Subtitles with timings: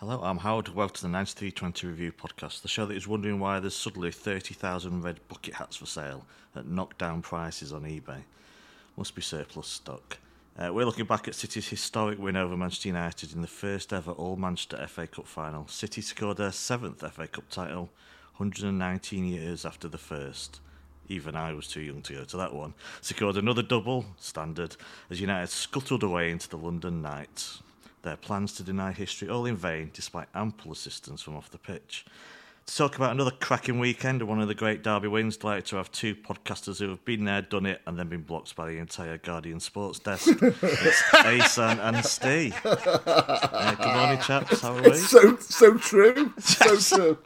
[0.00, 0.68] Hello, I'm Howard.
[0.68, 5.02] Welcome to the 9320 Review podcast, the show that is wondering why there's suddenly 30,000
[5.02, 6.24] red bucket hats for sale
[6.54, 8.22] at knockdown prices on eBay.
[8.96, 10.18] Must be surplus stock.
[10.56, 14.12] Uh, we're looking back at City's historic win over Manchester United in the first ever
[14.12, 15.66] All Manchester FA Cup final.
[15.66, 17.90] City scored their seventh FA Cup title
[18.36, 20.60] 119 years after the first.
[21.08, 22.74] Even I was too young to go to that one.
[23.00, 24.76] Secured another double, standard,
[25.10, 27.58] as United scuttled away into the London night
[28.02, 32.04] their plans to deny history all in vain, despite ample assistance from off the pitch.
[32.68, 35.76] To talk about another cracking weekend and one of the great derby wins, delighted to
[35.76, 38.76] have two podcasters who have been there, done it, and then been blocked by the
[38.76, 40.28] entire Guardian Sports desk.
[40.42, 42.54] it's Ahsan and Steve.
[42.64, 44.60] Uh, good morning, chaps.
[44.60, 44.88] How are we?
[44.90, 46.32] It's so so true.
[46.40, 47.18] So true.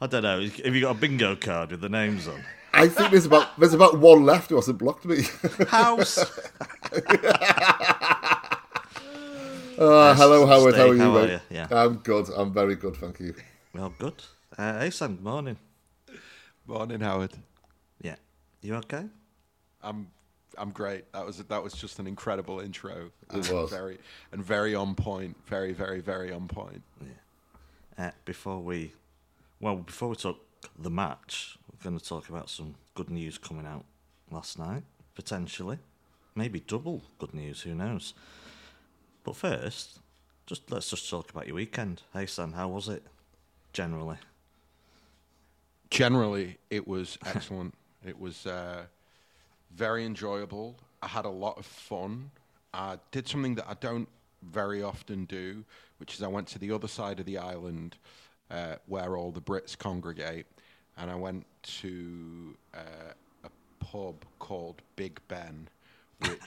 [0.00, 0.42] I don't know.
[0.42, 2.42] Have you got a bingo card with the names on?
[2.74, 5.22] I think there's about there's about one left who hasn't blocked me.
[5.68, 6.18] House.
[9.78, 10.74] Uh, hello, Howard.
[10.74, 11.40] How are you, How are you?
[11.50, 11.66] Yeah.
[11.70, 12.30] I'm good.
[12.34, 13.34] I'm very good, thank you.
[13.74, 14.22] Well, good.
[14.56, 15.58] Uh, Ahsan, morning.
[16.66, 17.32] Morning, Howard.
[18.00, 18.14] Yeah.
[18.62, 19.04] You okay?
[19.82, 20.08] I'm
[20.56, 21.12] I'm great.
[21.12, 23.10] That was that was just an incredible intro.
[23.34, 23.70] It was.
[23.70, 23.98] very
[24.32, 25.36] and very on point.
[25.46, 26.82] Very very very on point.
[27.98, 28.92] Uh, before we,
[29.60, 30.38] well, before we talk
[30.78, 33.84] the match, we're going to talk about some good news coming out
[34.30, 34.82] last night,
[35.14, 35.78] potentially,
[36.34, 37.62] maybe double good news.
[37.62, 38.14] Who knows?
[39.26, 39.98] But first,
[40.46, 42.02] just let's just talk about your weekend.
[42.12, 43.02] Hey, Sam, how was it?
[43.72, 44.18] Generally,
[45.90, 47.74] Generally, it was excellent.
[48.06, 48.84] it was uh,
[49.74, 50.76] very enjoyable.
[51.02, 52.30] I had a lot of fun.
[52.72, 54.08] I did something that I don't
[54.44, 55.64] very often do,
[55.98, 57.96] which is I went to the other side of the island
[58.48, 60.46] uh, where all the Brits congregate,
[60.96, 61.46] and I went
[61.80, 65.68] to uh, a pub called Big Ben.
[66.20, 66.40] Which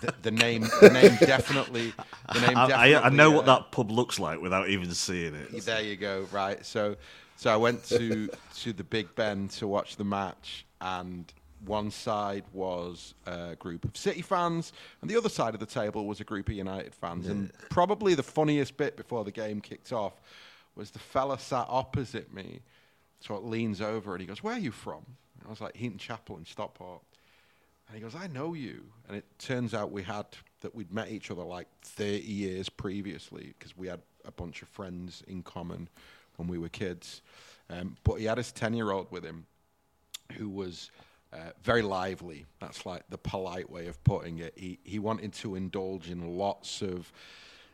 [0.00, 1.92] the, the name, the name definitely,
[2.32, 2.94] the name I, definitely.
[2.96, 5.64] I, I know what uh, that pub looks like without even seeing it.
[5.64, 6.26] there you go.
[6.32, 6.64] Right.
[6.64, 6.96] So,
[7.36, 11.32] so I went to to the Big Ben to watch the match, and
[11.64, 14.72] one side was a group of City fans,
[15.02, 17.28] and the other side of the table was a group of United fans.
[17.28, 20.14] And probably the funniest bit before the game kicked off
[20.74, 22.60] was the fella sat opposite me,
[23.20, 25.04] sort of leans over and he goes, "Where are you from?"
[25.38, 27.02] And I was like, "Heaton Chapel in Stockport."
[27.90, 28.84] And he goes, I know you.
[29.08, 30.26] And it turns out we had
[30.60, 34.68] that we'd met each other like 30 years previously because we had a bunch of
[34.68, 35.88] friends in common
[36.36, 37.20] when we were kids.
[37.68, 39.44] Um, but he had his 10 year old with him
[40.34, 40.92] who was
[41.32, 42.46] uh, very lively.
[42.60, 44.54] That's like the polite way of putting it.
[44.56, 47.12] He, he wanted to indulge in lots of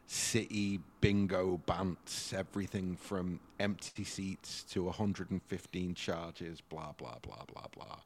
[0.06, 7.98] city bingo bants, everything from empty seats to 115 charges, blah, blah, blah, blah, blah.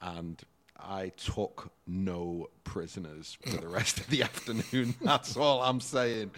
[0.00, 0.40] And
[0.82, 4.94] I took no prisoners for the rest of the afternoon.
[5.02, 6.30] That's all I'm saying.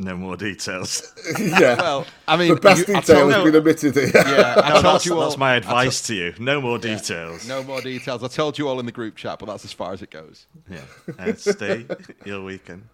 [0.00, 1.12] No more details.
[1.40, 1.74] yeah.
[1.74, 4.12] Well, I mean, the best you- I detail told- has been omitted here.
[4.14, 5.20] Yeah, I No, told that's, you all.
[5.22, 6.34] that's my advice to you.
[6.38, 7.48] No more details.
[7.48, 8.22] No more details.
[8.22, 10.46] I told you all in the group chat, but that's as far as it goes.
[10.70, 10.82] Yeah.
[11.18, 11.90] Uh, Ste
[12.24, 12.84] your weekend.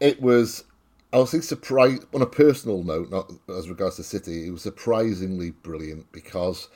[0.00, 0.64] It was.
[1.12, 4.48] I was surprised on a personal note, not as regards to City.
[4.48, 6.68] It was surprisingly brilliant because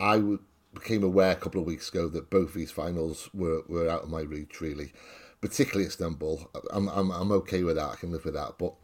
[0.00, 0.40] I w-
[0.80, 4.10] became aware a couple of weeks ago that both these finals were, were out of
[4.10, 4.60] my reach.
[4.60, 4.92] Really,
[5.40, 6.50] particularly Istanbul.
[6.70, 7.90] I'm, I'm I'm okay with that.
[7.90, 8.58] I can live with that.
[8.58, 8.74] But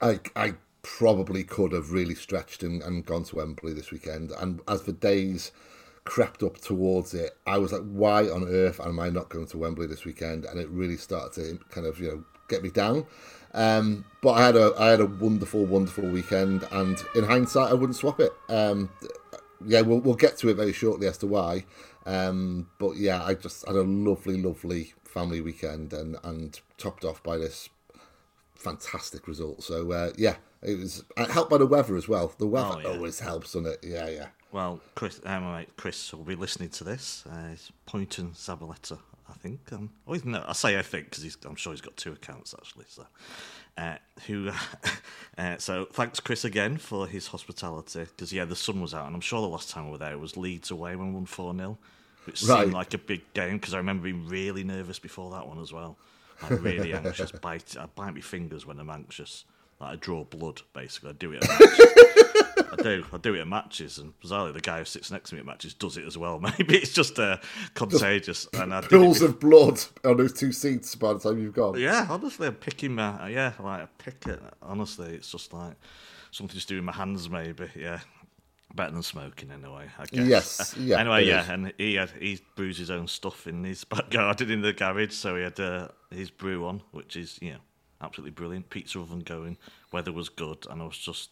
[0.00, 4.32] I I probably could have really stretched and, and gone to Wembley this weekend.
[4.32, 5.52] And as the days
[6.04, 9.58] crept up towards it, I was like, why on earth am I not going to
[9.58, 10.44] Wembley this weekend?
[10.44, 13.06] And it really started to kind of you know get me down.
[13.54, 17.74] Um, but I had a I had a wonderful wonderful weekend, and in hindsight, I
[17.74, 18.32] wouldn't swap it.
[18.48, 18.88] Um,
[19.66, 21.64] yeah, we'll we'll get to it very shortly as to why.
[22.06, 27.22] Um, but yeah, I just had a lovely lovely family weekend, and and topped off
[27.22, 27.68] by this
[28.54, 29.62] fantastic result.
[29.62, 32.32] So uh, yeah, it was uh, helped by the weather as well.
[32.38, 32.88] The weather Oh, yeah.
[32.88, 33.78] always helps, doesn't it?
[33.82, 34.26] Yeah, yeah.
[34.52, 37.24] Well, Chris, my mate Chris will be listening to this.
[37.30, 38.98] Uh, it's Poynton Zabaleta,
[39.32, 39.72] I think.
[39.72, 42.84] Um, oh, no, I say I think because I'm sure he's got two accounts actually.
[42.88, 43.06] So,
[43.78, 44.50] uh, who?
[45.38, 48.00] uh, so thanks, Chris, again for his hospitality.
[48.00, 50.18] Because yeah, the sun was out, and I'm sure the last time we were there
[50.18, 51.78] was Leeds away when we won four 0
[52.24, 52.62] which Right.
[52.62, 53.56] seemed like a big game.
[53.56, 55.98] Because I remember being really nervous before that one as well.
[56.42, 57.32] Like really anxious.
[57.42, 59.44] Bite, I bite my fingers when I'm anxious.
[59.82, 61.10] Like I draw blood, basically.
[61.10, 61.42] I do it.
[61.44, 61.86] At matches.
[62.72, 63.04] I do.
[63.12, 65.46] I do it at matches, and bizarrely, the guy who sits next to me at
[65.46, 66.38] matches does it as well.
[66.58, 67.36] Maybe it's just uh,
[67.74, 68.46] contagious.
[68.54, 71.78] and I Pools of blood on those two seats by the time you've gone.
[71.78, 74.40] yeah, honestly, I'm picking my yeah, like I pick it.
[74.62, 75.74] Honestly, it's just like
[76.30, 77.68] something to do with my hands, maybe.
[77.76, 78.00] Yeah,
[78.74, 79.88] better than smoking anyway.
[79.98, 80.26] I guess.
[80.26, 81.48] Yes, yeah, Anyway, yeah, is.
[81.50, 85.12] and he had he brews his own stuff in his back garden in the garage,
[85.12, 87.58] so he had uh, his brew on, which is you know
[88.02, 88.70] absolutely brilliant.
[88.70, 89.56] Pizza oven going,
[89.92, 91.30] weather was good, and I was just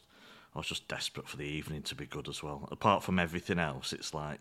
[0.54, 2.68] I was just desperate for the evening to be good as well.
[2.70, 4.40] Apart from everything else, it's like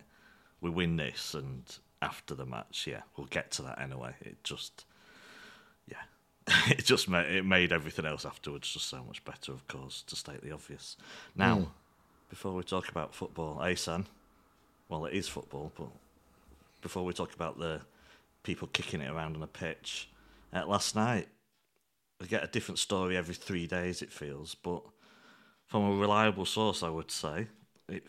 [0.61, 1.63] we win this, and
[2.01, 4.13] after the match, yeah, we'll get to that anyway.
[4.21, 4.85] It just,
[5.87, 5.97] yeah,
[6.67, 9.51] it just made it made everything else afterwards just so much better.
[9.51, 10.97] Of course, to state the obvious.
[11.35, 11.67] Now, mm.
[12.29, 14.05] before we talk about football, Ahsan,
[14.87, 15.89] well, it is football, but
[16.81, 17.81] before we talk about the
[18.41, 20.09] people kicking it around on a pitch,
[20.53, 21.27] uh, last night
[22.19, 24.01] we get a different story every three days.
[24.01, 24.83] It feels, but
[25.67, 27.47] from a reliable source, I would say.
[27.87, 28.03] It,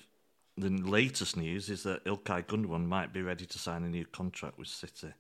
[0.57, 4.59] the latest news is that Ilkay Gundogan might be ready to sign a new contract
[4.59, 5.13] with City.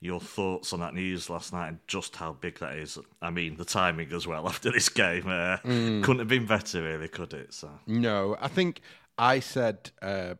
[0.00, 2.98] Your thoughts on that news last night and just how big that is?
[3.22, 6.02] I mean, the timing as well after this game uh, mm.
[6.02, 7.52] couldn't have been better, really, could it?
[7.54, 8.80] So no, I think
[9.18, 10.34] I said uh,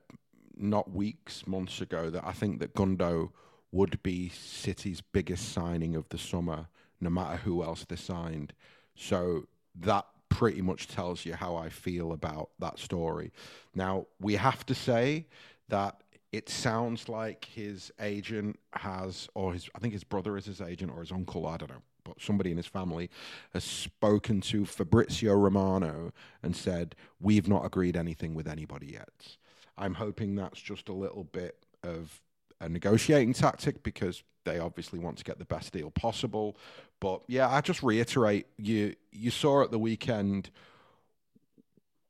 [0.57, 3.31] not weeks, months ago that I think that Gundo
[3.73, 6.69] would be City's biggest signing of the summer,
[7.01, 8.53] no matter who else they signed.
[8.95, 9.47] So
[9.81, 13.33] that pretty much tells you how I feel about that story.
[13.75, 15.27] Now, we have to say
[15.69, 16.01] that
[16.33, 20.91] it sounds like his agent has, or his, I think his brother is his agent,
[20.93, 23.09] or his uncle, I don't know, but somebody in his family
[23.53, 26.13] has spoken to Fabrizio Romano
[26.43, 29.37] and said, We've not agreed anything with anybody yet.
[29.79, 32.21] I'm hoping that's just a little bit of
[32.61, 36.57] a negotiating tactic because they obviously want to get the best deal possible.
[37.01, 40.51] But yeah, I just reiterate you you saw at the weekend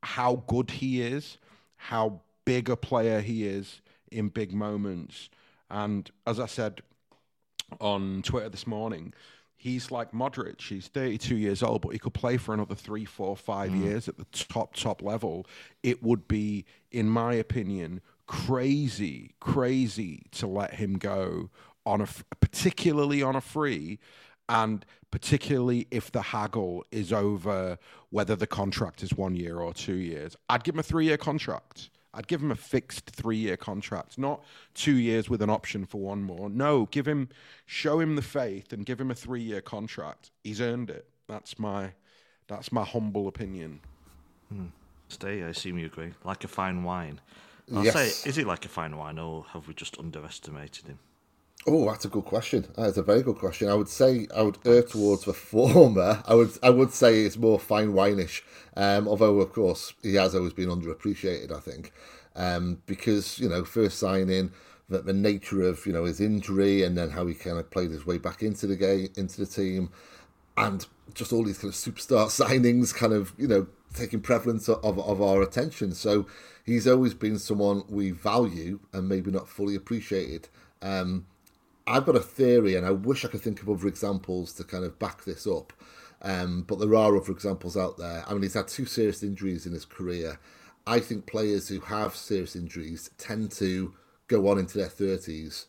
[0.02, 1.38] how good he is,
[1.76, 3.80] how big a player he is
[4.10, 5.30] in big moments.
[5.70, 6.82] And as I said
[7.80, 9.14] on Twitter this morning,
[9.56, 10.60] he's like Modric.
[10.60, 13.82] He's 32 years old, but he could play for another three, four, five mm.
[13.82, 15.46] years at the top, top level.
[15.82, 21.50] It would be, in my opinion, crazy, crazy to let him go
[21.86, 22.08] on a
[22.40, 23.98] particularly on a free
[24.48, 27.78] and particularly if the haggle is over
[28.10, 30.36] whether the contract is one year or two years.
[30.48, 31.90] I'd give him a three year contract.
[32.12, 36.00] I'd give him a fixed three year contract not two years with an option for
[36.00, 36.48] one more.
[36.48, 37.28] No give him
[37.66, 40.30] show him the faith and give him a three year contract.
[40.42, 41.06] He's earned it.
[41.28, 41.92] That's my
[42.46, 43.80] that's my humble opinion.
[44.48, 44.66] Hmm.
[45.08, 46.12] Ste i assume you agree.
[46.24, 47.20] Like a fine wine
[47.72, 47.94] i'll yes.
[47.94, 50.98] say is he like a fine wine or have we just underestimated him
[51.66, 52.66] Oh, that's a good question.
[52.76, 53.70] That's a very good question.
[53.70, 56.22] I would say I would err towards the former.
[56.26, 58.42] I would I would say it's more fine wineish.
[58.76, 61.50] Um, although of course he has always been underappreciated.
[61.52, 61.92] I think
[62.36, 64.52] um, because you know first signing
[64.90, 67.90] that the nature of you know his injury and then how he kind of played
[67.90, 69.90] his way back into the game into the team,
[70.56, 74.98] and just all these kind of superstar signings, kind of you know taking prevalence of,
[74.98, 75.92] of our attention.
[75.92, 76.26] So
[76.64, 80.48] he's always been someone we value and maybe not fully appreciated.
[80.82, 81.26] Um,
[81.86, 84.84] I've got a theory, and I wish I could think of other examples to kind
[84.84, 85.72] of back this up.
[86.22, 88.24] Um, but there are other examples out there.
[88.26, 90.40] I mean, he's had two serious injuries in his career.
[90.86, 93.94] I think players who have serious injuries tend to
[94.26, 95.66] go on into their 30s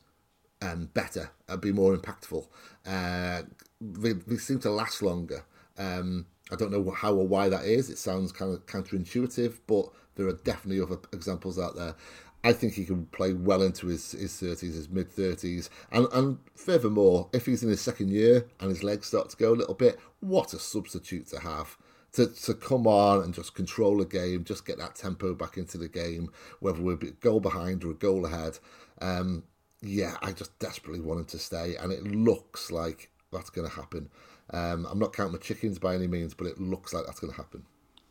[0.62, 2.48] um, better and be more impactful.
[2.86, 3.44] Uh,
[3.82, 5.46] they, they, seem to last longer.
[5.78, 7.90] Um, I don't know how or why that is.
[7.90, 11.96] It sounds kind of counterintuitive, but there are definitely other examples out there.
[12.44, 15.70] I think he can play well into his, his 30s, his mid 30s.
[15.92, 19.52] And, and furthermore, if he's in his second year and his legs start to go
[19.52, 21.78] a little bit, what a substitute to have.
[22.14, 25.78] To, to come on and just control a game, just get that tempo back into
[25.78, 26.32] the game,
[26.62, 28.60] whether we're a goal behind or a goal ahead.
[29.02, 29.44] Um,
[29.82, 33.76] yeah, I just desperately want him to stay, and it looks like that's going to
[33.76, 34.10] happen.
[34.52, 37.34] Um, I'm not counting the chickens by any means, but it looks like that's going
[37.34, 37.64] to happen.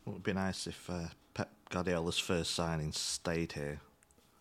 [0.07, 3.81] It would be nice if uh, Pep Guardiola's first signing stayed here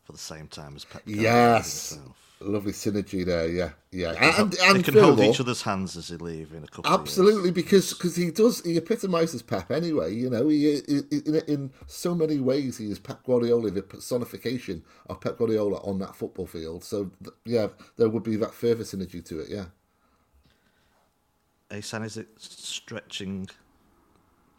[0.04, 1.02] for the same time as Pep.
[1.06, 2.00] Yes.
[2.40, 5.96] Lovely synergy there, yeah, yeah, they can, and, and they can hold each other's hands
[5.96, 6.92] as they leave in a couple.
[6.92, 10.14] Absolutely, because because he does he epitomises Pep anyway.
[10.14, 14.84] You know, he, he, in, in so many ways he is Pep Guardiola, the personification
[15.08, 16.84] of Pep Guardiola on that football field.
[16.84, 17.12] So
[17.46, 19.48] yeah, there would be that further synergy to it.
[19.50, 19.66] Yeah.
[21.72, 23.48] Ahsan, is it stretching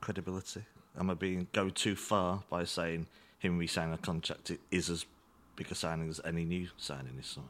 [0.00, 0.64] credibility?
[0.98, 3.06] Am I being go too far by saying
[3.38, 5.06] him re-signing a contract is as
[5.56, 7.48] big a signing as any new signing this summer?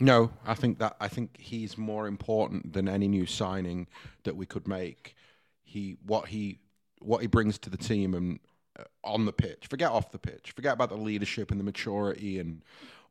[0.00, 3.88] No, I think that I think he's more important than any new signing
[4.22, 5.16] that we could make.
[5.64, 6.60] He what he
[7.00, 8.38] what he brings to the team and
[8.78, 9.66] uh, on the pitch.
[9.68, 10.52] Forget off the pitch.
[10.52, 12.62] Forget about the leadership and the maturity and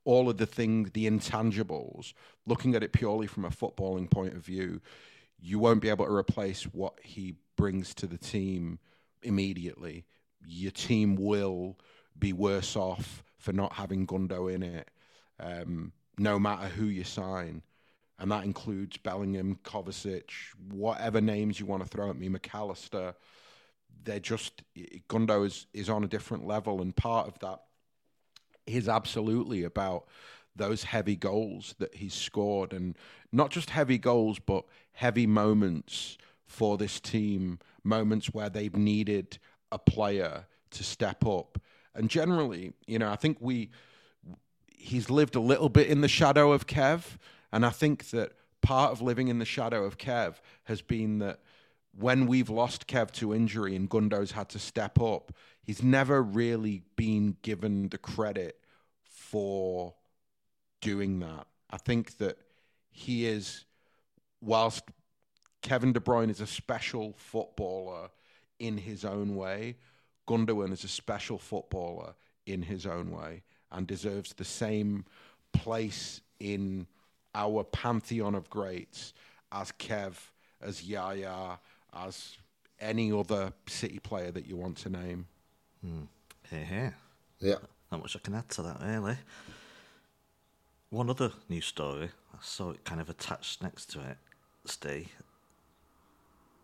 [0.05, 2.13] all of the things, the intangibles.
[2.45, 4.81] Looking at it purely from a footballing point of view,
[5.39, 8.79] you won't be able to replace what he brings to the team
[9.23, 10.05] immediately.
[10.45, 11.77] Your team will
[12.17, 14.89] be worse off for not having Gundo in it,
[15.39, 17.61] um, no matter who you sign.
[18.19, 20.31] and that includes Bellingham, Kovacic,
[20.69, 23.13] whatever names you want to throw at me, Mac Allister.
[24.03, 24.63] They're just
[25.09, 27.59] Gundo is is on a different level, and part of that
[28.65, 30.07] is absolutely about
[30.55, 32.97] those heavy goals that he's scored, and
[33.31, 39.39] not just heavy goals, but heavy moments for this team, moments where they've needed
[39.71, 41.59] a player to step up.
[41.95, 43.71] And generally, you know, I think we
[44.67, 47.17] he's lived a little bit in the shadow of Kev,
[47.51, 51.39] and I think that part of living in the shadow of Kev has been that
[51.97, 56.83] when we've lost Kev to injury and Gundo's had to step up, he's never really
[56.95, 58.59] been given the credit
[59.03, 59.95] for
[60.79, 61.47] doing that.
[61.69, 62.37] I think that
[62.91, 63.65] he is,
[64.41, 64.83] whilst
[65.61, 68.09] Kevin De Bruyne is a special footballer
[68.59, 69.75] in his own way,
[70.27, 72.13] Gundogan is a special footballer
[72.45, 75.05] in his own way and deserves the same
[75.53, 76.87] place in
[77.33, 79.13] our pantheon of greats
[79.51, 80.15] as Kev,
[80.61, 81.59] as Yaya,
[81.93, 82.37] as
[82.79, 85.27] any other City player that you want to name.
[85.81, 86.03] Hmm.
[86.49, 86.95] Here, here.
[87.39, 87.55] Yeah.
[87.91, 89.17] Not much I can add to that, really.
[90.89, 94.17] One other news story, I saw it kind of attached next to it,
[94.65, 95.09] Steve.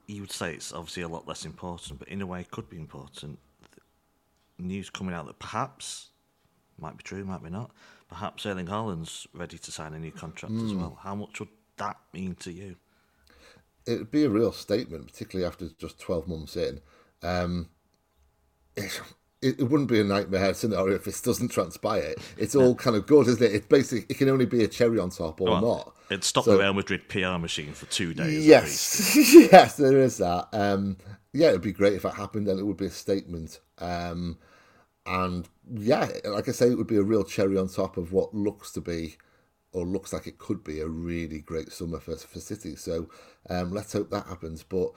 [0.06, 2.70] You would say it's obviously a lot less important, but in a way it could
[2.70, 3.40] be important.
[4.60, 6.10] News coming out that perhaps,
[6.78, 7.72] might be true, might be not,
[8.10, 10.98] perhaps Erling Haaland's ready to sign a new contract as well.
[11.02, 12.76] How much would that mean to you?
[13.86, 16.82] it would be a real statement, particularly after just 12 months in.
[17.22, 17.70] Um,
[18.76, 19.02] it,
[19.44, 22.14] it, it wouldn't be a nightmare scenario if this doesn't transpire.
[22.38, 23.54] It's all kind of good, isn't it?
[23.54, 25.96] It's basically, it can only be a cherry on top or Well, not.
[26.10, 28.46] It stopped So- the Real Madrid PR machine for two days.
[28.46, 30.48] Yes, yes, there is that.
[30.54, 30.98] Um,
[31.34, 33.60] yeah, it'd be great if that happened, and it would be a statement.
[33.80, 34.38] Um,
[35.06, 38.34] and yeah, like I say, it would be a real cherry on top of what
[38.34, 39.18] looks to be,
[39.72, 42.76] or looks like it could be, a really great summer for for City.
[42.76, 43.10] So
[43.50, 44.64] um, let's hope that happens.
[44.64, 44.92] But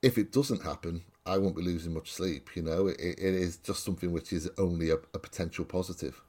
[0.00, 2.50] if it doesn't happen, I won't be losing much sleep.
[2.56, 6.20] You know, it, it is just something which is only a, a potential positive.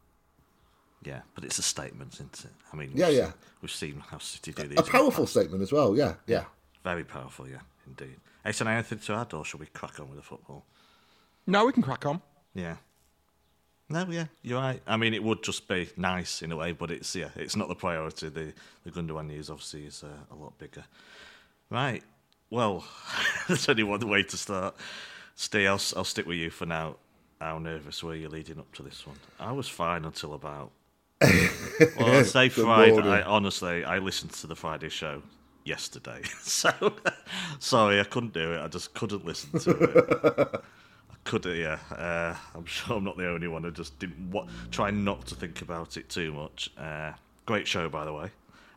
[1.03, 2.51] Yeah, but it's a statement, isn't it?
[2.71, 3.25] I mean, Yeah, yeah.
[3.25, 4.79] seen- We've seen how City do these.
[4.79, 5.97] A powerful statement as well.
[5.97, 6.45] Yeah, yeah.
[6.83, 8.15] Very powerful, yeah, indeed.
[8.45, 10.65] Ace, anything to add, or shall we crack on with the football?
[11.47, 12.21] No, we can crack on.
[12.53, 12.75] Yeah.
[13.89, 14.81] No, yeah, you're right.
[14.88, 17.67] I mean, it would just be nice in a way, but it's yeah, it's not
[17.67, 18.29] the priority.
[18.29, 18.53] The
[18.85, 20.83] the Gundogan news obviously is uh, a lot bigger.
[21.69, 22.03] Right.
[22.53, 22.86] Well,
[23.48, 24.75] there's only one way to start.
[25.33, 26.98] Steve, I'll, I'll stick with you for now.
[27.41, 29.17] How nervous were you leading up to this one?
[29.39, 30.72] I was fine until about.
[31.98, 33.01] Well, I'd say Friday.
[33.01, 35.24] I, honestly, I listened to the Friday show
[35.65, 36.72] yesterday, so
[37.57, 38.62] sorry I couldn't do it.
[38.62, 40.62] I just couldn't listen to it.
[41.12, 41.45] I could?
[41.45, 41.79] Yeah.
[41.91, 43.65] Uh, I'm sure I'm not the only one.
[43.65, 46.69] I just didn't wa- try not to think about it too much.
[46.77, 47.13] Uh,
[47.48, 48.29] great show, by the way,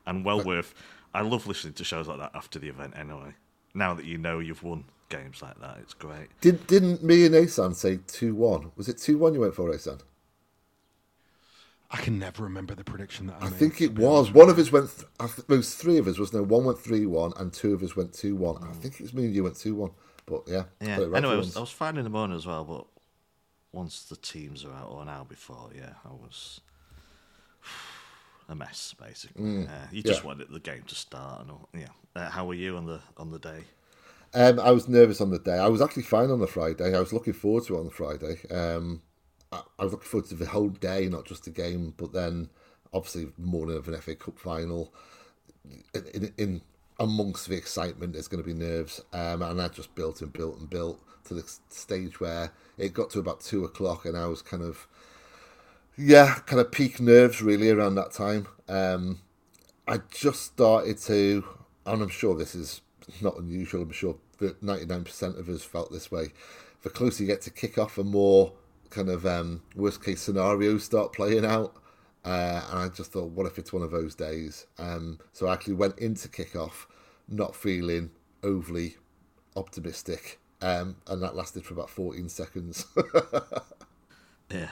[0.07, 0.73] and well worth.
[1.13, 2.95] I love listening to shows like that after the event.
[2.97, 3.35] Anyway,
[3.77, 6.29] now that you know you've won games like that, it's great.
[6.41, 8.73] Did didn't me and Ahsan say two one?
[8.77, 10.01] Was it two one you went for, Ahsan?
[11.89, 13.59] I can never remember the prediction that I, I made.
[13.59, 14.33] think it was.
[14.33, 14.91] One of us went.
[14.91, 16.43] Th- I th- there was three of us, wasn't there?
[16.43, 18.61] One went three one, and two of us went two one.
[18.63, 19.93] I think it was me and you went two one.
[20.27, 20.97] But yeah, Yeah.
[21.05, 21.57] right anyway, I was.
[21.57, 22.87] I was fine in the morning as well, but
[23.73, 26.61] once the teams are out or an hour before, yeah, I was
[28.49, 29.67] a mess basically.
[29.67, 30.23] uh, you just Mm.
[30.23, 30.27] yeah.
[30.29, 31.69] wanted the game to start and all.
[31.75, 31.89] Yeah.
[32.15, 33.65] Uh, how were you on the on the day?
[34.35, 35.59] Um, I was nervous on the day.
[35.59, 36.95] I was actually fine on the Friday.
[36.95, 38.37] I was looking forward to it on the Friday.
[38.51, 39.03] Um,
[39.53, 41.95] I, I was looking forward to the whole day, not just the game.
[41.97, 42.51] But then,
[42.93, 44.93] obviously, morning of an FA Cup final,
[45.95, 46.61] in, in, in
[46.99, 49.01] amongst the excitement, there's going to be nerves.
[49.13, 53.11] Um, and I just built and built and built to the stage where it got
[53.11, 54.87] to about two o'clock, and I was kind of,
[55.97, 58.47] yeah, kind of peak nerves really around that time.
[58.69, 59.21] Um,
[59.89, 61.45] I just started to,
[61.87, 62.83] and I'm sure this is
[63.21, 63.83] not unusual.
[63.83, 66.29] I'm sure that 99% of us felt this way.
[66.83, 68.53] The closer you get to kick off, the more
[68.91, 71.77] kind of um, worst case scenarios start playing out.
[72.25, 74.67] Uh, and I just thought, what if it's one of those days?
[74.79, 76.87] Um, so I actually went into kickoff
[77.29, 78.11] not feeling
[78.43, 78.97] overly
[79.55, 80.41] optimistic.
[80.61, 82.87] Um, and that lasted for about 14 seconds.
[84.51, 84.71] Yeah.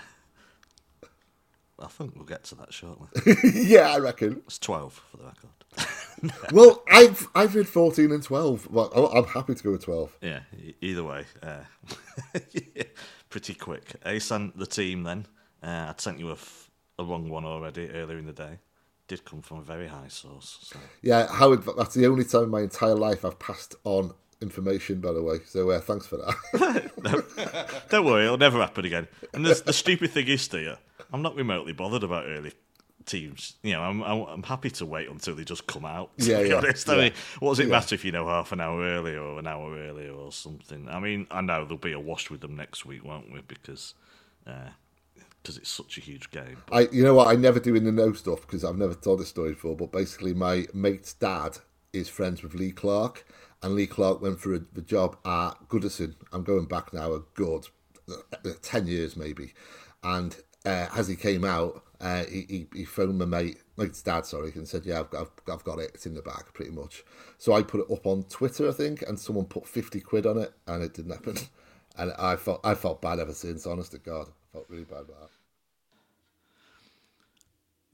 [1.85, 3.09] I think we'll get to that shortly.
[3.55, 4.43] yeah, I reckon.
[4.47, 5.51] It's 12 for the record.
[6.53, 8.71] Well, I've I've read 14 and 12.
[8.71, 10.17] Well, I- I'm happy to go with 12.
[10.23, 10.41] yeah,
[10.81, 11.27] either way.
[11.43, 11.59] Uh,
[12.53, 12.85] yeah,
[13.29, 13.93] pretty quick.
[14.07, 15.27] Ahsan, the team then.
[15.63, 18.59] Uh, I'd sent you a, f- a wrong one already earlier in the day.
[19.09, 20.59] Did come from a very high source.
[20.63, 20.79] So.
[21.03, 24.15] Yeah, Howard, that's the only time in my entire life I've passed on
[24.45, 25.39] information, by the way.
[25.47, 26.93] So uh, thanks for that.
[27.91, 29.09] Don't worry, it'll never happen again.
[29.35, 30.79] And the, stupid thing is, Steve,
[31.13, 32.53] I'm not remotely bothered about early
[33.07, 33.57] teams.
[33.63, 36.17] You know, I'm, I'm I'm happy to wait until they just come out.
[36.21, 37.03] To Yeah, be yeah, honest, I yeah.
[37.05, 37.73] mean, what does it Yeah.
[37.73, 40.89] matter if you know half an hour earlier or an hour earlier or something?
[40.89, 43.41] I mean, I know there'll be a wash with them next week, won't we?
[43.47, 43.95] Because
[45.43, 46.63] because it's such a huge game.
[46.67, 47.29] But, I, you know what?
[47.29, 49.77] I never do in the know stuff because I've never told this story before.
[49.77, 51.59] But basically, my mate's dad
[51.93, 53.27] is friends with Lee Clark,
[53.65, 56.15] and Lee Clark went for a, the job at Goodison.
[56.33, 57.67] I'm going back now a good
[58.09, 59.55] uh, ten years maybe,
[60.05, 64.27] and uh, as he came out, uh, he, he he phoned my mate, mate's dad,
[64.27, 65.93] sorry, and said, "Yeah, I've got, I've, I've got it.
[65.95, 67.05] It's in the bag, pretty much."
[67.39, 70.37] So I put it up on Twitter, I think, and someone put fifty quid on
[70.37, 71.37] it, and it didn't happen.
[71.97, 73.69] And I felt I felt bad ever since.
[73.69, 75.31] Honest to God, I felt really bad about that.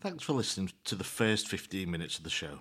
[0.00, 2.60] Thanks for listening to the first 15 minutes of the show.